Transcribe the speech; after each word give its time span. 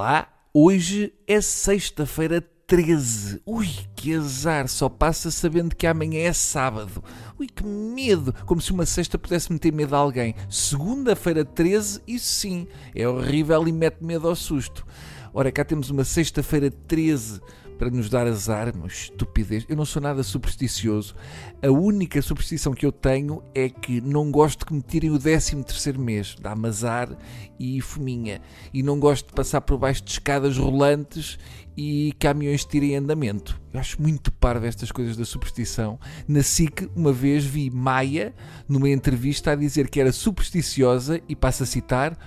Olá, 0.00 0.32
hoje 0.54 1.12
é 1.26 1.40
sexta-feira 1.40 2.40
13. 2.68 3.40
Ui, 3.46 3.66
que 3.96 4.14
azar, 4.14 4.68
só 4.68 4.90
passa 4.90 5.30
sabendo 5.30 5.74
que 5.74 5.86
amanhã 5.86 6.20
é 6.20 6.34
sábado. 6.34 7.02
Ui, 7.40 7.46
que 7.46 7.64
medo, 7.64 8.30
como 8.44 8.60
se 8.60 8.72
uma 8.72 8.84
sexta 8.84 9.18
pudesse 9.18 9.50
meter 9.50 9.72
medo 9.72 9.96
a 9.96 9.98
alguém. 9.98 10.34
Segunda-feira 10.50 11.46
13, 11.46 12.02
isso 12.06 12.26
sim, 12.26 12.68
é 12.94 13.08
horrível 13.08 13.66
e 13.66 13.72
mete 13.72 14.04
medo 14.04 14.28
ao 14.28 14.36
susto. 14.36 14.86
Ora, 15.32 15.50
cá 15.50 15.64
temos 15.64 15.88
uma 15.88 16.04
sexta-feira 16.04 16.70
13 16.70 17.40
para 17.78 17.90
nos 17.90 18.10
dar 18.10 18.26
azar, 18.26 18.74
uma 18.74 18.88
estupidez. 18.88 19.64
Eu 19.68 19.76
não 19.76 19.84
sou 19.84 20.02
nada 20.02 20.22
supersticioso. 20.22 21.14
A 21.62 21.70
única 21.70 22.20
superstição 22.20 22.74
que 22.74 22.84
eu 22.84 22.92
tenho 22.92 23.42
é 23.54 23.68
que 23.68 24.00
não 24.00 24.30
gosto 24.30 24.66
que 24.66 24.74
me 24.74 24.82
tirem 24.82 25.10
o 25.10 25.18
13 25.18 25.62
terceiro 25.62 26.00
mês. 26.00 26.36
Dá-me 26.40 26.66
azar 26.68 27.16
e 27.58 27.80
fominha. 27.80 28.42
E 28.74 28.82
não 28.82 28.98
gosto 28.98 29.28
de 29.28 29.32
passar 29.32 29.60
por 29.60 29.78
baixo 29.78 30.02
de 30.04 30.10
escadas 30.10 30.58
rolantes 30.58 31.38
e 31.76 32.12
caminhões 32.18 32.57
tirem 32.64 32.96
andamento. 32.96 33.60
Eu 33.72 33.80
acho 33.80 34.00
muito 34.00 34.32
parvo 34.32 34.66
estas 34.66 34.90
coisas 34.92 35.16
da 35.16 35.24
superstição. 35.24 35.98
Na 36.26 36.42
SIC, 36.42 36.88
uma 36.94 37.12
vez 37.12 37.44
vi 37.44 37.70
Maia, 37.70 38.34
numa 38.68 38.88
entrevista, 38.88 39.52
a 39.52 39.56
dizer 39.56 39.88
que 39.88 40.00
era 40.00 40.12
supersticiosa, 40.12 41.20
e 41.28 41.36
passo 41.36 41.62
a 41.62 41.66
citar, 41.66 42.18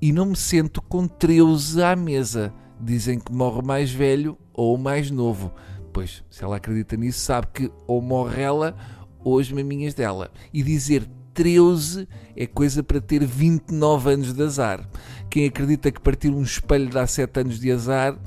e 0.00 0.12
não 0.12 0.26
me 0.26 0.36
sento 0.36 0.80
com 0.82 1.06
13 1.06 1.82
à 1.82 1.96
mesa. 1.96 2.52
Dizem 2.80 3.18
que 3.18 3.32
morre 3.32 3.62
mais 3.62 3.90
velho 3.90 4.38
ou 4.52 4.78
mais 4.78 5.10
novo. 5.10 5.52
Pois, 5.92 6.22
se 6.30 6.44
ela 6.44 6.56
acredita 6.56 6.96
nisso, 6.96 7.20
sabe 7.20 7.48
que 7.52 7.70
ou 7.86 8.00
morre 8.00 8.42
ela 8.42 8.76
ou 9.24 9.38
as 9.38 9.50
maminhas 9.50 9.94
dela. 9.94 10.30
E 10.52 10.62
dizer 10.62 11.08
13 11.34 12.08
é 12.36 12.46
coisa 12.46 12.82
para 12.82 13.00
ter 13.00 13.24
29 13.24 14.12
anos 14.12 14.32
de 14.32 14.42
azar. 14.42 14.88
Quem 15.30 15.46
acredita 15.46 15.90
que 15.92 16.00
partir 16.00 16.30
um 16.30 16.42
espelho 16.42 16.90
dá 16.90 17.06
7 17.06 17.40
anos 17.40 17.60
de 17.60 17.70
azar 17.70 18.18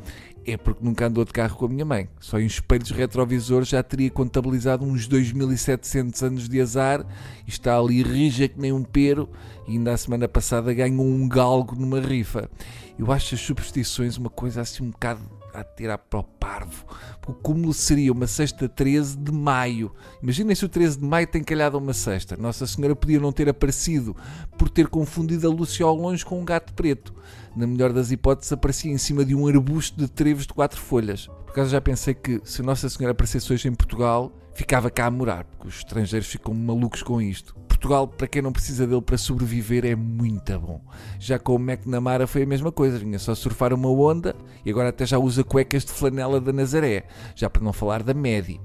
é 0.45 0.57
porque 0.57 0.83
nunca 0.83 1.07
andou 1.07 1.23
de 1.23 1.31
carro 1.31 1.55
com 1.55 1.65
a 1.65 1.69
minha 1.69 1.85
mãe. 1.85 2.09
Só 2.19 2.39
em 2.39 2.45
espelhos 2.45 2.91
retrovisores 2.91 3.69
já 3.69 3.83
teria 3.83 4.09
contabilizado 4.09 4.83
uns 4.83 5.07
2700 5.07 6.23
anos 6.23 6.49
de 6.49 6.59
azar 6.59 7.05
e 7.47 7.49
está 7.49 7.77
ali 7.77 8.01
rija 8.01 8.47
que 8.47 8.59
nem 8.59 8.71
um 8.71 8.83
pero 8.83 9.29
e 9.67 9.71
ainda 9.73 9.93
a 9.93 9.97
semana 9.97 10.27
passada 10.27 10.73
ganhou 10.73 11.05
um 11.05 11.27
galgo 11.27 11.75
numa 11.75 11.99
rifa. 11.99 12.49
Eu 12.97 13.11
acho 13.11 13.35
as 13.35 13.41
superstições 13.41 14.17
uma 14.17 14.29
coisa 14.29 14.61
assim 14.61 14.83
um 14.83 14.89
bocado 14.91 15.21
a 15.53 15.63
tirar 15.63 15.97
para 15.97 16.19
o 16.19 16.23
parvo. 16.23 16.85
O 17.27 17.33
cúmulo 17.33 17.73
seria 17.73 18.11
uma 18.11 18.27
sexta 18.27 18.67
13 18.67 19.17
de 19.17 19.31
maio. 19.31 19.93
Imaginem 20.21 20.55
se 20.55 20.65
o 20.65 20.69
13 20.69 20.99
de 20.99 21.05
maio 21.05 21.27
tem 21.27 21.43
calhado 21.43 21.77
uma 21.77 21.93
sexta. 21.93 22.35
Nossa 22.37 22.65
Senhora 22.67 22.95
podia 22.95 23.19
não 23.19 23.31
ter 23.31 23.47
aparecido 23.47 24.15
por 24.57 24.69
ter 24.69 24.87
confundido 24.87 25.47
a 25.47 25.53
Lúcia 25.53 25.85
ao 25.85 25.95
longe 25.95 26.25
com 26.25 26.39
um 26.39 26.45
gato 26.45 26.73
preto. 26.73 27.13
Na 27.55 27.67
melhor 27.67 27.93
das 27.93 28.11
hipóteses, 28.11 28.51
aparecia 28.51 28.91
em 28.91 28.97
cima 28.97 29.25
de 29.25 29.35
um 29.35 29.47
arbusto 29.47 29.97
de 29.97 30.07
trevos 30.07 30.47
de 30.47 30.53
quatro 30.53 30.79
folhas. 30.79 31.27
Por 31.45 31.51
acaso 31.51 31.71
já 31.71 31.81
pensei 31.81 32.13
que 32.13 32.41
se 32.45 32.61
Nossa 32.61 32.89
Senhora 32.89 33.11
aparecesse 33.11 33.51
hoje 33.51 33.67
em 33.67 33.73
Portugal, 33.73 34.31
ficava 34.53 34.89
cá 34.89 35.05
a 35.05 35.11
morar, 35.11 35.43
porque 35.43 35.67
os 35.67 35.77
estrangeiros 35.77 36.27
ficam 36.27 36.53
malucos 36.53 37.03
com 37.03 37.21
isto. 37.21 37.55
Portugal, 37.81 38.07
para 38.07 38.27
quem 38.27 38.43
não 38.43 38.53
precisa 38.53 38.85
dele 38.85 39.01
para 39.01 39.17
sobreviver, 39.17 39.83
é 39.85 39.95
muito 39.95 40.59
bom. 40.59 40.79
Já 41.17 41.39
com 41.39 41.55
o 41.55 41.59
McNamara 41.59 42.27
foi 42.27 42.43
a 42.43 42.45
mesma 42.45 42.71
coisa, 42.71 42.99
vinha 42.99 43.17
só 43.17 43.33
surfar 43.33 43.73
uma 43.73 43.89
onda 43.89 44.35
e 44.63 44.69
agora 44.69 44.89
até 44.89 45.03
já 45.03 45.17
usa 45.17 45.43
cuecas 45.43 45.83
de 45.83 45.91
flanela 45.91 46.39
da 46.39 46.53
Nazaré, 46.53 47.05
já 47.35 47.49
para 47.49 47.63
não 47.63 47.73
falar 47.73 48.03
da 48.03 48.13
Medi. 48.13 48.61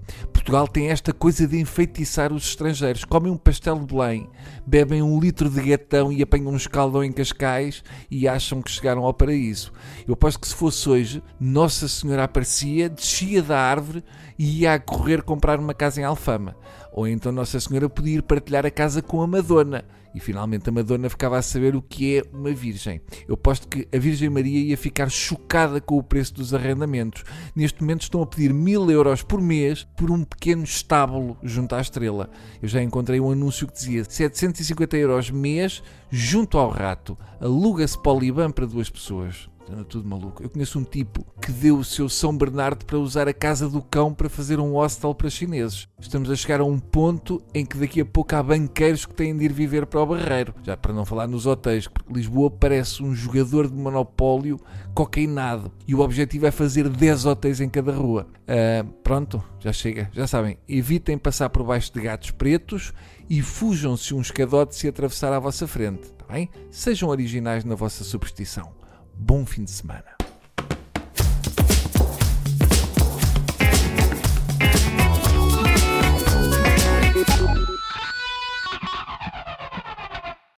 Portugal 0.47 0.69
tem 0.69 0.91
esta 0.91 1.13
coisa 1.13 1.45
de 1.45 1.59
enfeitiçar 1.59 2.33
os 2.33 2.47
estrangeiros. 2.51 3.05
Comem 3.05 3.33
um 3.33 3.37
pastel 3.37 3.81
de 3.81 3.93
Belém, 3.93 4.31
bebem 4.65 5.03
um 5.03 5.19
litro 5.19 5.51
de 5.51 5.61
gatão 5.61 6.13
e 6.13 6.23
apanham 6.23 6.53
um 6.53 6.57
escaldão 6.57 7.03
em 7.03 7.11
Cascais 7.11 7.83
e 8.09 8.29
acham 8.29 8.63
que 8.63 8.71
chegaram 8.71 9.05
ao 9.05 9.13
paraíso. 9.13 9.73
Eu 10.07 10.15
aposto 10.15 10.39
que 10.39 10.47
se 10.47 10.55
fosse 10.55 10.89
hoje, 10.89 11.21
Nossa 11.41 11.89
Senhora 11.89 12.23
aparecia, 12.23 12.89
descia 12.89 13.43
da 13.43 13.59
árvore 13.59 14.05
e 14.39 14.61
ia 14.61 14.75
a 14.75 14.79
correr 14.79 15.21
comprar 15.23 15.59
uma 15.59 15.75
casa 15.75 16.01
em 16.01 16.05
Alfama. 16.05 16.55
Ou 16.93 17.09
então 17.09 17.33
Nossa 17.33 17.59
Senhora 17.59 17.89
podia 17.89 18.19
ir 18.19 18.23
partilhar 18.23 18.65
a 18.65 18.71
casa 18.71 19.03
com 19.03 19.21
a 19.23 19.27
Madonna. 19.27 19.85
E 20.17 20.21
finalmente 20.21 20.67
a 20.67 20.73
Madonna 20.73 21.11
ficava 21.11 21.37
a 21.37 21.43
saber 21.43 21.77
o 21.77 21.83
que 21.83 22.17
é 22.17 22.23
uma 22.33 22.51
virgem. 22.51 23.03
Eu 23.29 23.35
aposto 23.35 23.69
que 23.69 23.87
a 23.95 23.99
Virgem 23.99 24.31
Maria 24.31 24.61
ia 24.61 24.77
ficar 24.77 25.11
chocada 25.11 25.79
com 25.79 25.99
o 25.99 26.03
preço 26.03 26.33
dos 26.33 26.55
arrendamentos. 26.55 27.23
Neste 27.55 27.83
momento 27.83 28.01
estão 28.01 28.23
a 28.23 28.27
pedir 28.27 28.55
mil 28.55 28.91
euros 28.91 29.23
por 29.23 29.43
mês 29.43 29.87
por 29.95 30.11
um 30.11 30.25
pequeno 30.37 30.63
estábulo 30.63 31.37
junto 31.43 31.75
à 31.75 31.81
estrela. 31.81 32.31
Eu 32.63 32.69
já 32.69 32.83
encontrei 32.83 33.19
um 33.19 33.33
anúncio 33.33 33.67
que 33.67 33.73
dizia 33.73 34.05
750 34.05 34.97
euros 34.97 35.31
mês 35.31 35.83
junto 36.11 36.59
ao 36.59 36.69
rato. 36.69 37.19
Aluga-se 37.41 38.01
para 38.01 38.13
o 38.13 38.21
Liban 38.21 38.51
para 38.51 38.67
duas 38.67 38.91
pessoas. 38.91 39.49
Anda 39.71 39.85
tudo 39.85 40.09
maluco. 40.09 40.43
Eu 40.43 40.49
conheço 40.49 40.79
um 40.79 40.85
tipo 40.85 41.27
que 41.41 41.51
deu 41.51 41.79
o 41.79 41.85
seu 41.85 42.09
São 42.09 42.37
Bernardo 42.37 42.85
para 42.85 42.99
usar 42.99 43.29
a 43.29 43.33
casa 43.33 43.69
do 43.69 43.83
cão 43.83 44.15
para 44.15 44.29
fazer 44.29 44.61
um 44.61 44.73
hostel 44.73 45.15
para 45.15 45.29
chineses. 45.29 45.89
Estamos 45.99 46.31
a 46.31 46.37
chegar 46.37 46.61
a 46.61 46.65
um 46.65 46.79
ponto 46.79 47.43
em 47.53 47.65
que 47.65 47.77
daqui 47.77 48.01
a 48.01 48.05
pouco 48.05 48.35
há 48.35 48.43
banqueiros 48.43 49.05
que 49.05 49.15
têm 49.15 49.37
de 49.37 49.45
ir 49.45 49.53
viver 49.53 49.87
para 49.87 50.01
o 50.01 50.07
Barreiro. 50.07 50.55
Já 50.63 50.77
para 50.77 50.93
não 50.93 51.05
falar 51.05 51.27
nos 51.27 51.47
hotéis, 51.47 51.89
porque 51.89 52.13
Lisboa 52.13 52.51
parece 52.51 53.03
um 53.03 53.15
jogador 53.15 53.69
de 53.69 53.75
monopólio 53.75 54.59
cocainado. 54.95 55.73
E 55.87 55.95
o 55.95 56.01
objetivo 56.01 56.47
é 56.47 56.51
fazer 56.51 56.89
10 56.89 57.27
hotéis 57.27 57.61
em 57.61 57.69
cada 57.69 57.93
rua. 57.93 58.27
Uh, 58.43 58.87
pronto, 59.03 59.43
já 59.59 59.73
chega. 59.73 60.09
Já 60.13 60.27
sabem, 60.27 60.59
evitem 60.69 61.19
passar 61.19 61.51
por 61.51 61.65
baixo 61.65 61.93
de 61.93 62.01
gatos 62.01 62.31
pretos 62.31 62.93
e 63.29 63.43
fujam 63.43 63.97
se 63.97 64.15
um 64.15 64.21
escadote 64.21 64.77
se 64.77 64.87
atravessar 64.87 65.33
à 65.33 65.39
vossa 65.39 65.67
frente. 65.67 66.13
Tá 66.13 66.33
bem? 66.33 66.49
Sejam 66.71 67.09
originais 67.09 67.65
na 67.65 67.75
vossa 67.75 68.05
superstição. 68.05 68.71
Bom 69.19 69.47
fim 69.47 69.65
de 69.65 69.71
semana. 69.71 70.16